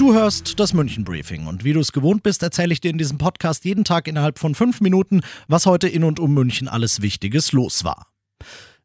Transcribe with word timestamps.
Du 0.00 0.14
hörst 0.14 0.58
das 0.58 0.72
München 0.72 1.04
Briefing 1.04 1.46
und 1.46 1.62
wie 1.62 1.74
du 1.74 1.80
es 1.80 1.92
gewohnt 1.92 2.22
bist, 2.22 2.42
erzähle 2.42 2.72
ich 2.72 2.80
dir 2.80 2.90
in 2.90 2.96
diesem 2.96 3.18
Podcast 3.18 3.66
jeden 3.66 3.84
Tag 3.84 4.08
innerhalb 4.08 4.38
von 4.38 4.54
fünf 4.54 4.80
Minuten, 4.80 5.20
was 5.46 5.66
heute 5.66 5.88
in 5.88 6.04
und 6.04 6.18
um 6.18 6.32
München 6.32 6.68
alles 6.68 7.02
Wichtiges 7.02 7.52
los 7.52 7.84
war. 7.84 8.09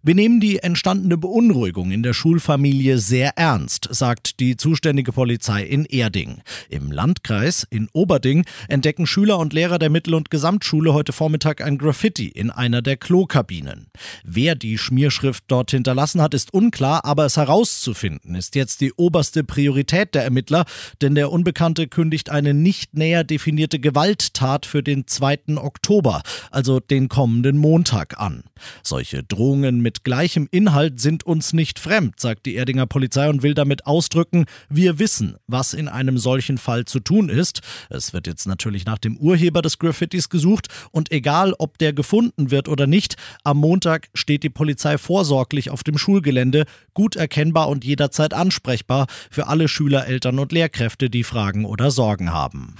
Wir 0.07 0.13
nehmen 0.13 0.39
die 0.39 0.59
entstandene 0.59 1.17
Beunruhigung 1.17 1.89
in 1.89 2.03
der 2.03 2.13
Schulfamilie 2.13 2.99
sehr 2.99 3.39
ernst, 3.39 3.87
sagt 3.89 4.39
die 4.39 4.55
zuständige 4.55 5.11
Polizei 5.11 5.63
in 5.63 5.83
Erding. 5.85 6.43
Im 6.69 6.91
Landkreis 6.91 7.65
in 7.71 7.89
Oberding 7.91 8.45
entdecken 8.67 9.07
Schüler 9.07 9.39
und 9.39 9.51
Lehrer 9.51 9.79
der 9.79 9.89
Mittel- 9.89 10.13
und 10.13 10.29
Gesamtschule 10.29 10.93
heute 10.93 11.11
Vormittag 11.11 11.61
ein 11.61 11.79
Graffiti 11.79 12.27
in 12.27 12.51
einer 12.51 12.83
der 12.83 12.97
Klokabinen. 12.97 13.87
Wer 14.23 14.53
die 14.53 14.77
Schmierschrift 14.77 15.45
dort 15.47 15.71
hinterlassen 15.71 16.21
hat, 16.21 16.35
ist 16.35 16.53
unklar, 16.53 17.03
aber 17.03 17.25
es 17.25 17.37
herauszufinden 17.37 18.35
ist 18.35 18.53
jetzt 18.53 18.81
die 18.81 18.93
oberste 18.93 19.43
Priorität 19.43 20.13
der 20.13 20.23
Ermittler, 20.23 20.65
denn 21.01 21.15
der 21.15 21.31
Unbekannte 21.31 21.87
kündigt 21.87 22.29
eine 22.29 22.53
nicht 22.53 22.93
näher 22.93 23.23
definierte 23.23 23.79
Gewalttat 23.79 24.67
für 24.67 24.83
den 24.83 25.07
2. 25.07 25.57
Oktober, 25.57 26.21
also 26.51 26.79
den 26.79 27.09
kommenden 27.09 27.57
Montag 27.57 28.19
an. 28.19 28.43
Solche 28.83 29.23
Drohungen 29.23 29.81
mit 29.81 29.94
mit 29.95 30.03
gleichem 30.03 30.49
Inhalt 30.51 30.99
sind 30.99 31.25
uns 31.25 31.53
nicht 31.53 31.79
fremd, 31.79 32.19
sagt 32.19 32.45
die 32.45 32.55
Erdinger 32.55 32.85
Polizei 32.85 33.29
und 33.29 33.43
will 33.43 33.53
damit 33.53 33.85
ausdrücken, 33.85 34.45
wir 34.67 34.99
wissen, 34.99 35.37
was 35.47 35.73
in 35.73 35.87
einem 35.87 36.17
solchen 36.17 36.57
Fall 36.57 36.83
zu 36.83 36.99
tun 36.99 37.29
ist. 37.29 37.61
Es 37.89 38.11
wird 38.11 38.27
jetzt 38.27 38.45
natürlich 38.45 38.85
nach 38.85 38.97
dem 38.97 39.15
Urheber 39.15 39.61
des 39.61 39.79
Graffitis 39.79 40.27
gesucht 40.27 40.67
und 40.91 41.13
egal, 41.13 41.53
ob 41.59 41.77
der 41.77 41.93
gefunden 41.93 42.51
wird 42.51 42.67
oder 42.67 42.87
nicht, 42.87 43.15
am 43.45 43.57
Montag 43.57 44.09
steht 44.13 44.43
die 44.43 44.49
Polizei 44.49 44.97
vorsorglich 44.97 45.69
auf 45.69 45.81
dem 45.81 45.97
Schulgelände, 45.97 46.65
gut 46.93 47.15
erkennbar 47.15 47.69
und 47.69 47.85
jederzeit 47.85 48.33
ansprechbar 48.33 49.07
für 49.31 49.47
alle 49.47 49.69
Schüler, 49.69 50.07
Eltern 50.07 50.39
und 50.39 50.51
Lehrkräfte, 50.51 51.09
die 51.09 51.23
Fragen 51.23 51.63
oder 51.63 51.89
Sorgen 51.89 52.33
haben. 52.33 52.75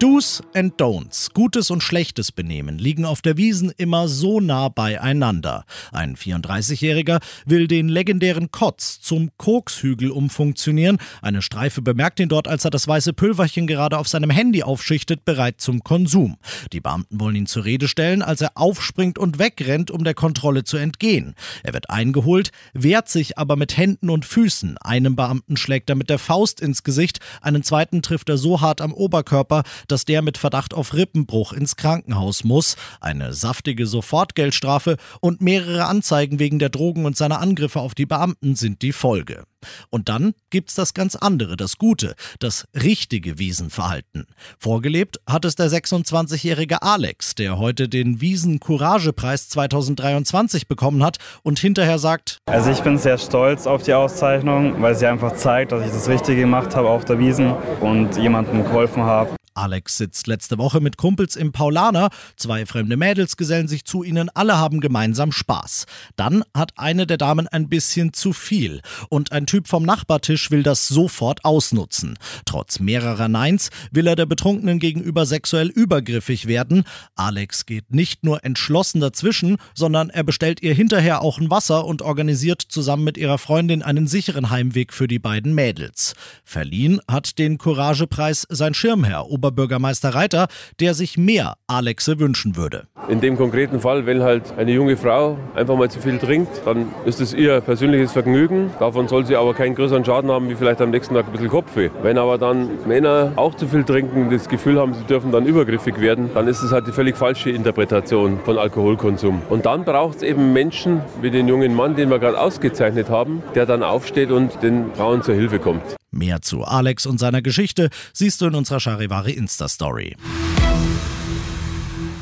Do's 0.00 0.42
and 0.54 0.74
Don'ts, 0.80 1.32
gutes 1.32 1.70
und 1.70 1.80
schlechtes 1.80 2.32
Benehmen, 2.32 2.78
liegen 2.78 3.04
auf 3.04 3.22
der 3.22 3.36
Wiesen 3.36 3.72
immer 3.76 4.08
so 4.08 4.40
nah 4.40 4.68
beieinander. 4.68 5.64
Ein 5.92 6.16
34-Jähriger 6.16 7.20
will 7.46 7.68
den 7.68 7.88
legendären 7.88 8.50
Kotz 8.50 9.00
zum 9.00 9.30
Kokshügel 9.36 10.10
umfunktionieren. 10.10 10.98
Eine 11.22 11.42
Streife 11.42 11.80
bemerkt 11.80 12.18
ihn 12.18 12.28
dort, 12.28 12.48
als 12.48 12.64
er 12.64 12.72
das 12.72 12.88
weiße 12.88 13.12
Pülverchen 13.12 13.68
gerade 13.68 13.96
auf 13.96 14.08
seinem 14.08 14.30
Handy 14.30 14.64
aufschichtet, 14.64 15.24
bereit 15.24 15.60
zum 15.60 15.84
Konsum. 15.84 16.38
Die 16.72 16.80
Beamten 16.80 17.20
wollen 17.20 17.36
ihn 17.36 17.46
zur 17.46 17.64
Rede 17.64 17.86
stellen, 17.86 18.22
als 18.22 18.40
er 18.40 18.50
aufspringt 18.56 19.16
und 19.16 19.38
wegrennt, 19.38 19.92
um 19.92 20.02
der 20.02 20.14
Kontrolle 20.14 20.64
zu 20.64 20.76
entgehen. 20.76 21.36
Er 21.62 21.72
wird 21.72 21.88
eingeholt, 21.88 22.50
wehrt 22.72 23.08
sich 23.08 23.38
aber 23.38 23.54
mit 23.54 23.76
Händen 23.76 24.10
und 24.10 24.24
Füßen. 24.24 24.76
Einem 24.78 25.14
Beamten 25.14 25.56
schlägt 25.56 25.88
er 25.88 25.94
mit 25.94 26.10
der 26.10 26.18
Faust 26.18 26.60
ins 26.60 26.82
Gesicht, 26.82 27.20
einen 27.40 27.62
zweiten 27.62 28.02
trifft 28.02 28.28
er 28.28 28.38
so 28.38 28.60
hart 28.60 28.80
am 28.80 28.92
Oberkörper, 28.92 29.62
dass 29.86 29.93
der 30.02 30.20
mit 30.22 30.36
Verdacht 30.38 30.74
auf 30.74 30.94
Rippenbruch 30.94 31.52
ins 31.52 31.76
Krankenhaus 31.76 32.42
muss, 32.42 32.76
eine 33.00 33.32
saftige 33.32 33.86
Sofortgeldstrafe 33.86 34.96
und 35.20 35.40
mehrere 35.40 35.84
Anzeigen 35.84 36.40
wegen 36.40 36.58
der 36.58 36.70
Drogen 36.70 37.06
und 37.06 37.16
seiner 37.16 37.40
Angriffe 37.40 37.80
auf 37.80 37.94
die 37.94 38.06
Beamten 38.06 38.56
sind 38.56 38.82
die 38.82 38.92
Folge. 38.92 39.44
Und 39.90 40.08
dann 40.08 40.34
gibt's 40.50 40.74
das 40.74 40.94
ganz 40.94 41.16
andere, 41.16 41.56
das 41.56 41.78
Gute, 41.78 42.14
das 42.38 42.66
richtige 42.74 43.38
Wiesenverhalten. 43.38 44.26
Vorgelebt 44.58 45.20
hat 45.28 45.44
es 45.44 45.56
der 45.56 45.70
26-jährige 45.70 46.82
Alex, 46.82 47.34
der 47.34 47.58
heute 47.58 47.88
den 47.88 48.20
Wiesen 48.20 48.60
Couragepreis 48.60 49.48
2023 49.48 50.68
bekommen 50.68 51.02
hat 51.02 51.18
und 51.42 51.58
hinterher 51.58 51.98
sagt: 51.98 52.38
Also 52.46 52.70
ich 52.70 52.80
bin 52.80 52.98
sehr 52.98 53.18
stolz 53.18 53.66
auf 53.66 53.82
die 53.82 53.94
Auszeichnung, 53.94 54.80
weil 54.82 54.94
sie 54.94 55.06
einfach 55.06 55.34
zeigt, 55.34 55.72
dass 55.72 55.84
ich 55.84 55.92
das 55.92 56.08
Richtige 56.08 56.42
gemacht 56.42 56.74
habe 56.76 56.88
auf 56.88 57.04
der 57.04 57.18
Wiesen 57.18 57.52
und 57.80 58.16
jemandem 58.16 58.64
geholfen 58.64 59.02
habe. 59.02 59.30
Alex 59.54 59.96
sitzt 59.96 60.26
letzte 60.26 60.58
Woche 60.58 60.80
mit 60.80 60.96
Kumpels 60.96 61.36
im 61.36 61.52
Paulaner. 61.52 62.10
Zwei 62.36 62.66
fremde 62.66 62.96
Mädels 62.96 63.36
gesellen 63.36 63.68
sich 63.68 63.84
zu 63.84 64.02
ihnen, 64.02 64.28
alle 64.34 64.58
haben 64.58 64.80
gemeinsam 64.80 65.32
Spaß. 65.32 65.86
Dann 66.16 66.44
hat 66.54 66.72
eine 66.76 67.06
der 67.06 67.18
Damen 67.18 67.46
ein 67.48 67.68
bisschen 67.68 68.12
zu 68.12 68.32
viel 68.32 68.82
und 69.08 69.32
ein 69.32 69.46
Typ 69.46 69.68
vom 69.68 69.84
Nachbartisch 69.84 70.50
will 70.50 70.62
das 70.62 70.88
sofort 70.88 71.44
ausnutzen. 71.44 72.18
Trotz 72.44 72.80
mehrerer 72.80 73.28
Neins 73.28 73.70
will 73.92 74.06
er 74.06 74.16
der 74.16 74.26
Betrunkenen 74.26 74.78
gegenüber 74.78 75.24
sexuell 75.26 75.68
übergriffig 75.68 76.46
werden. 76.46 76.84
Alex 77.14 77.66
geht 77.66 77.94
nicht 77.94 78.24
nur 78.24 78.44
entschlossen 78.44 79.00
dazwischen, 79.00 79.58
sondern 79.74 80.10
er 80.10 80.24
bestellt 80.24 80.62
ihr 80.62 80.74
hinterher 80.74 81.22
auch 81.22 81.38
ein 81.38 81.50
Wasser 81.50 81.84
und 81.86 82.02
organisiert 82.02 82.62
zusammen 82.62 83.04
mit 83.04 83.16
ihrer 83.16 83.38
Freundin 83.38 83.82
einen 83.82 84.06
sicheren 84.06 84.50
Heimweg 84.50 84.92
für 84.92 85.06
die 85.06 85.18
beiden 85.18 85.54
Mädels. 85.54 86.14
Verliehen 86.44 87.00
hat 87.08 87.38
den 87.38 87.58
Couragepreis 87.58 88.46
sein 88.50 88.74
Schirmherr, 88.74 89.30
Oberbürgermeister 89.44 90.14
Reiter, 90.14 90.46
der 90.80 90.94
sich 90.94 91.18
mehr 91.18 91.54
Alexe 91.66 92.18
wünschen 92.18 92.56
würde. 92.56 92.86
In 93.08 93.20
dem 93.20 93.36
konkreten 93.36 93.80
Fall, 93.80 94.06
wenn 94.06 94.22
halt 94.22 94.54
eine 94.56 94.72
junge 94.72 94.96
Frau 94.96 95.36
einfach 95.54 95.76
mal 95.76 95.90
zu 95.90 96.00
viel 96.00 96.16
trinkt, 96.18 96.62
dann 96.64 96.86
ist 97.04 97.20
es 97.20 97.34
ihr 97.34 97.60
persönliches 97.60 98.12
Vergnügen. 98.12 98.70
Davon 98.78 99.06
soll 99.06 99.26
sie 99.26 99.36
aber 99.36 99.52
keinen 99.52 99.74
größeren 99.74 100.02
Schaden 100.02 100.30
haben, 100.30 100.48
wie 100.48 100.54
vielleicht 100.54 100.80
am 100.80 100.90
nächsten 100.90 101.14
Tag 101.14 101.26
ein 101.26 101.32
bisschen 101.32 101.50
Kopfweh. 101.50 101.90
Wenn 102.02 102.16
aber 102.16 102.38
dann 102.38 102.70
Männer 102.86 103.32
auch 103.36 103.54
zu 103.54 103.68
viel 103.68 103.84
trinken, 103.84 104.30
das 104.30 104.48
Gefühl 104.48 104.80
haben, 104.80 104.94
sie 104.94 105.04
dürfen 105.04 105.30
dann 105.30 105.44
übergriffig 105.44 106.00
werden, 106.00 106.30
dann 106.32 106.48
ist 106.48 106.62
es 106.62 106.72
halt 106.72 106.86
die 106.86 106.92
völlig 106.92 107.16
falsche 107.18 107.50
Interpretation 107.50 108.40
von 108.42 108.56
Alkoholkonsum. 108.56 109.42
Und 109.50 109.66
dann 109.66 109.84
braucht 109.84 110.16
es 110.16 110.22
eben 110.22 110.54
Menschen 110.54 111.02
wie 111.20 111.30
den 111.30 111.46
jungen 111.46 111.74
Mann, 111.74 111.96
den 111.96 112.08
wir 112.08 112.18
gerade 112.18 112.40
ausgezeichnet 112.40 113.10
haben, 113.10 113.42
der 113.54 113.66
dann 113.66 113.82
aufsteht 113.82 114.30
und 114.30 114.62
den 114.62 114.94
Frauen 114.94 115.22
zur 115.22 115.34
Hilfe 115.34 115.58
kommt. 115.58 115.82
Mehr 116.14 116.42
zu 116.42 116.64
Alex 116.64 117.06
und 117.06 117.18
seiner 117.18 117.42
Geschichte 117.42 117.90
siehst 118.12 118.40
du 118.40 118.46
in 118.46 118.54
unserer 118.54 118.80
Charivari 118.80 119.32
Insta-Story. 119.32 120.16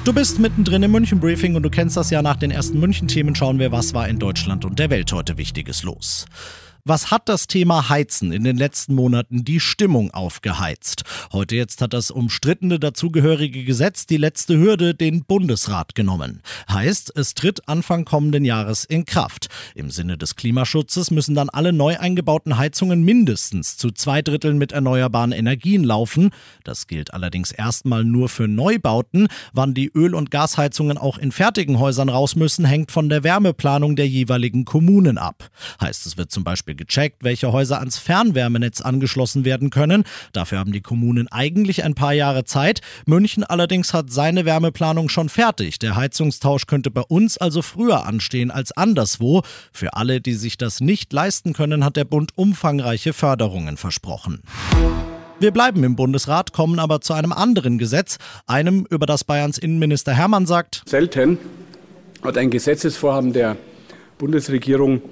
Du 0.04 0.12
bist 0.12 0.40
mittendrin 0.40 0.82
im 0.82 0.90
München 0.90 1.20
Briefing 1.20 1.54
und 1.54 1.62
du 1.62 1.70
kennst 1.70 1.96
das 1.96 2.10
ja 2.10 2.22
nach 2.22 2.36
den 2.36 2.50
ersten 2.50 2.80
München-Themen. 2.80 3.36
Schauen 3.36 3.60
wir, 3.60 3.70
was 3.70 3.94
war 3.94 4.08
in 4.08 4.18
Deutschland 4.18 4.64
und 4.64 4.80
der 4.80 4.90
Welt 4.90 5.12
heute 5.12 5.38
Wichtiges 5.38 5.84
los. 5.84 6.26
Was 6.84 7.12
hat 7.12 7.28
das 7.28 7.46
Thema 7.46 7.90
Heizen 7.90 8.32
in 8.32 8.42
den 8.42 8.56
letzten 8.56 8.96
Monaten 8.96 9.44
die 9.44 9.60
Stimmung 9.60 10.10
aufgeheizt? 10.10 11.04
Heute 11.32 11.54
jetzt 11.54 11.80
hat 11.80 11.92
das 11.92 12.10
umstrittene 12.10 12.80
dazugehörige 12.80 13.62
Gesetz 13.62 14.04
die 14.06 14.16
letzte 14.16 14.58
Hürde 14.58 14.92
den 14.92 15.24
Bundesrat 15.24 15.94
genommen. 15.94 16.42
Heißt, 16.68 17.12
es 17.14 17.34
tritt 17.34 17.68
Anfang 17.68 18.04
kommenden 18.04 18.44
Jahres 18.44 18.84
in 18.84 19.04
Kraft. 19.04 19.46
Im 19.76 19.92
Sinne 19.92 20.18
des 20.18 20.34
Klimaschutzes 20.34 21.12
müssen 21.12 21.36
dann 21.36 21.50
alle 21.50 21.72
neu 21.72 22.00
eingebauten 22.00 22.58
Heizungen 22.58 23.04
mindestens 23.04 23.76
zu 23.76 23.92
zwei 23.92 24.20
Dritteln 24.20 24.58
mit 24.58 24.72
erneuerbaren 24.72 25.30
Energien 25.30 25.84
laufen. 25.84 26.30
Das 26.64 26.88
gilt 26.88 27.14
allerdings 27.14 27.52
erstmal 27.52 28.02
nur 28.02 28.28
für 28.28 28.48
Neubauten. 28.48 29.28
Wann 29.52 29.72
die 29.72 29.92
Öl- 29.94 30.16
und 30.16 30.32
Gasheizungen 30.32 30.98
auch 30.98 31.18
in 31.18 31.30
fertigen 31.30 31.78
Häusern 31.78 32.08
raus 32.08 32.34
müssen, 32.34 32.64
hängt 32.64 32.90
von 32.90 33.08
der 33.08 33.22
Wärmeplanung 33.22 33.94
der 33.94 34.08
jeweiligen 34.08 34.64
Kommunen 34.64 35.16
ab. 35.16 35.48
Heißt, 35.80 36.06
es 36.06 36.16
wird 36.16 36.32
zum 36.32 36.42
Beispiel 36.42 36.71
Beispiel 36.72 36.76
gecheckt, 36.76 37.22
welche 37.22 37.52
Häuser 37.52 37.78
ans 37.78 37.98
Fernwärmenetz 37.98 38.80
angeschlossen 38.80 39.44
werden 39.44 39.70
können. 39.70 40.04
Dafür 40.32 40.58
haben 40.58 40.72
die 40.72 40.80
Kommunen 40.80 41.28
eigentlich 41.28 41.84
ein 41.84 41.94
paar 41.94 42.12
Jahre 42.12 42.44
Zeit. 42.44 42.80
München 43.06 43.44
allerdings 43.44 43.94
hat 43.94 44.10
seine 44.10 44.44
Wärmeplanung 44.44 45.08
schon 45.08 45.28
fertig. 45.28 45.78
Der 45.78 45.96
Heizungstausch 45.96 46.66
könnte 46.66 46.90
bei 46.90 47.02
uns 47.02 47.38
also 47.38 47.62
früher 47.62 48.06
anstehen 48.06 48.50
als 48.50 48.72
anderswo. 48.72 49.42
Für 49.72 49.94
alle, 49.94 50.20
die 50.20 50.34
sich 50.34 50.56
das 50.56 50.80
nicht 50.80 51.12
leisten 51.12 51.52
können, 51.52 51.84
hat 51.84 51.96
der 51.96 52.04
Bund 52.04 52.32
umfangreiche 52.36 53.12
Förderungen 53.12 53.76
versprochen. 53.76 54.42
Wir 55.38 55.50
bleiben 55.50 55.82
im 55.82 55.96
Bundesrat, 55.96 56.52
kommen 56.52 56.78
aber 56.78 57.00
zu 57.00 57.14
einem 57.14 57.32
anderen 57.32 57.78
Gesetz, 57.78 58.18
einem, 58.46 58.86
über 58.90 59.06
das 59.06 59.24
Bayerns 59.24 59.58
Innenminister 59.58 60.12
Hermann 60.12 60.46
sagt, 60.46 60.82
selten 60.86 61.38
hat 62.22 62.38
ein 62.38 62.50
Gesetzesvorhaben 62.50 63.32
der 63.32 63.56
Bundesregierung 64.18 65.02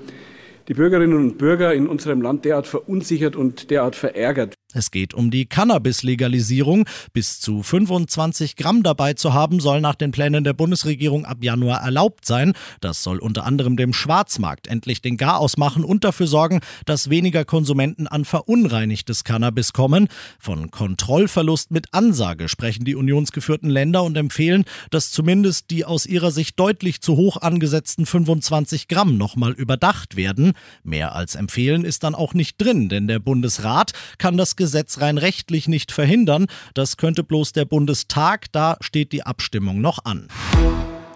die 0.71 0.75
Bürgerinnen 0.75 1.17
und 1.17 1.37
Bürger 1.37 1.75
in 1.75 1.89
unserem 1.89 2.23
Land 2.23 2.45
derart 2.45 2.69
verunsichert 2.69 3.35
und 3.35 3.71
derart 3.73 3.97
verärgert. 3.97 4.55
Es 4.73 4.91
geht 4.93 5.15
um 5.15 5.31
die 5.31 5.47
Cannabis-Legalisierung. 5.47 6.87
Bis 7.13 7.41
zu 7.41 7.63
25 7.63 8.55
Gramm 8.55 8.83
dabei 8.83 9.15
zu 9.15 9.35
haben, 9.35 9.59
soll 9.59 9.81
nach 9.81 9.97
den 9.97 10.13
Plänen 10.13 10.45
der 10.45 10.53
Bundesregierung 10.53 11.25
ab 11.25 11.39
Januar 11.41 11.81
erlaubt 11.81 12.25
sein. 12.25 12.53
Das 12.81 13.03
soll 13.03 13.19
unter 13.19 13.45
anderem 13.45 13.77
dem 13.77 13.93
Schwarzmarkt 13.93 14.69
endlich 14.69 15.03
den 15.03 15.17
Garaus 15.17 15.57
machen 15.57 15.85
und 15.85 16.05
dafür 16.05 16.29
sorgen, 16.29 16.61
dass 16.87 17.11
weniger 17.11 17.45
Konsumenten 17.45 18.07
an 18.07 18.25
verunreinigtes 18.25 19.25
Cannabis 19.25 19.73
kommen. 19.73 20.09
Von 20.39 20.71
Kontrollverlust 20.71 21.73
mit 21.73 21.93
Ansage 21.93 22.49
sprechen 22.49 22.85
die 22.85 22.95
unionsgeführten 22.95 23.71
Länder 23.71 24.05
und 24.05 24.17
empfehlen, 24.17 24.65
dass 24.91 25.11
zumindest 25.11 25.71
die 25.71 25.85
aus 25.85 26.07
ihrer 26.07 26.31
Sicht 26.31 26.61
deutlich 26.61 27.01
zu 27.01 27.17
hoch 27.17 27.39
angesetzten 27.39 28.07
25 28.07 28.87
Gramm 28.87 29.17
nochmal 29.17 29.53
überdacht 29.53 30.17
werden. 30.17 30.53
Mehr 30.85 31.15
als 31.17 31.35
empfehlen 31.35 31.85
ist 31.85 32.05
dann 32.05 32.15
auch 32.15 32.35
nicht 32.35 32.61
drin, 32.61 32.89
denn 32.89 33.09
der 33.09 33.19
Bundesrat 33.19 33.93
kann 34.19 34.37
das 34.37 34.57
Gesetz 34.61 35.01
rein 35.01 35.17
rechtlich 35.17 35.69
nicht 35.69 35.91
verhindern. 35.91 36.47
Das 36.75 36.99
könnte 36.99 37.25
bloß 37.25 37.53
der 37.53 37.65
Bundestag, 37.65 38.53
da 38.53 38.77
steht 38.83 39.11
die 39.13 39.23
Abstimmung 39.23 39.81
noch 39.81 40.05
an. 40.05 40.29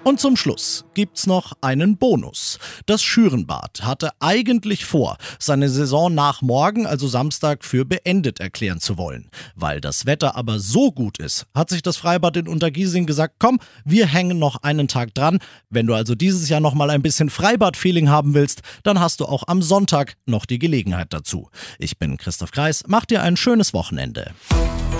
Und 0.04 0.20
zum 0.20 0.36
Schluss 0.36 0.84
gibt's 0.92 1.26
noch 1.26 1.54
einen 1.62 1.96
Bonus. 1.96 2.58
Das 2.84 3.02
Schürenbad 3.02 3.84
hatte 3.84 4.10
eigentlich 4.20 4.84
vor, 4.84 5.16
seine 5.38 5.70
Saison 5.70 6.14
nach 6.14 6.42
morgen, 6.42 6.86
also 6.86 7.08
Samstag, 7.08 7.64
für 7.64 7.86
beendet 7.86 8.38
erklären 8.38 8.80
zu 8.80 8.98
wollen. 8.98 9.30
Weil 9.54 9.80
das 9.80 10.04
Wetter 10.04 10.36
aber 10.36 10.58
so 10.58 10.92
gut 10.92 11.18
ist, 11.18 11.46
hat 11.54 11.70
sich 11.70 11.80
das 11.80 11.96
Freibad 11.96 12.36
in 12.36 12.48
Untergiesing 12.48 13.06
gesagt, 13.06 13.36
komm, 13.38 13.58
wir 13.86 14.06
hängen 14.06 14.38
noch 14.38 14.62
einen 14.62 14.88
Tag 14.88 15.14
dran. 15.14 15.38
Wenn 15.70 15.86
du 15.86 15.94
also 15.94 16.14
dieses 16.14 16.50
Jahr 16.50 16.60
noch 16.60 16.74
mal 16.74 16.90
ein 16.90 17.00
bisschen 17.00 17.30
Freibad-Feeling 17.30 18.10
haben 18.10 18.34
willst, 18.34 18.60
dann 18.82 19.00
hast 19.00 19.20
du 19.20 19.24
auch 19.24 19.44
am 19.46 19.62
Sonntag 19.62 20.16
noch 20.26 20.44
die 20.44 20.58
Gelegenheit 20.58 21.14
dazu. 21.14 21.48
Ich 21.78 21.98
bin 21.98 22.18
Christoph 22.18 22.50
Kreis, 22.50 22.84
mach 22.86 23.06
dir 23.06 23.22
ein 23.22 23.38
schönes 23.38 23.72
Wochenende. 23.72 24.34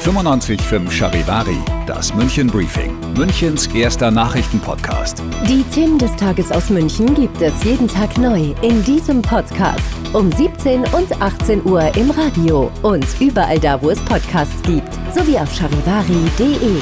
95.5 0.02 0.90
Charivari, 0.90 1.58
das 1.86 2.14
München 2.14 2.48
Briefing, 2.48 2.94
Münchens 3.16 3.66
erster 3.68 4.10
Nachrichtenpodcast. 4.10 5.22
Die 5.48 5.62
Themen 5.72 5.98
des 5.98 6.14
Tages 6.16 6.50
aus 6.50 6.70
München 6.70 7.14
gibt 7.14 7.40
es 7.40 7.62
jeden 7.64 7.88
Tag 7.88 8.18
neu 8.18 8.54
in 8.62 8.82
diesem 8.84 9.22
Podcast. 9.22 9.80
Um 10.12 10.32
17 10.32 10.80
und 10.92 11.20
18 11.20 11.64
Uhr 11.64 11.94
im 11.96 12.10
Radio 12.10 12.70
und 12.82 13.06
überall 13.20 13.58
da, 13.58 13.80
wo 13.80 13.90
es 13.90 14.00
Podcasts 14.04 14.60
gibt. 14.62 14.92
Sowie 15.14 15.38
auf 15.38 15.52
charivari.de. 15.54 16.80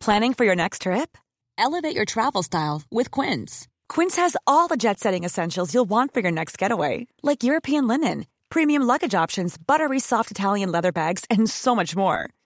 Planning 0.00 0.34
for 0.34 0.44
your 0.44 0.56
next 0.56 0.82
trip? 0.82 1.16
Elevate 1.58 1.96
your 1.96 2.06
travel 2.06 2.42
style 2.42 2.82
with 2.90 3.10
Quince. 3.10 3.66
Quince 3.88 4.16
has 4.16 4.36
all 4.46 4.68
the 4.68 4.76
jet 4.76 4.98
setting 4.98 5.24
essentials 5.24 5.72
you'll 5.72 5.88
want 5.88 6.12
for 6.12 6.20
your 6.20 6.32
next 6.32 6.58
getaway, 6.58 7.06
like 7.22 7.42
European 7.42 7.86
linen 7.86 8.26
premium 8.50 8.82
luggage 8.82 9.14
options, 9.14 9.56
buttery 9.58 10.00
soft 10.00 10.30
Italian 10.30 10.70
leather 10.72 10.92
bags, 10.92 11.24
and 11.30 11.50
so 11.50 11.74
much 11.74 11.96
more. 11.96 12.30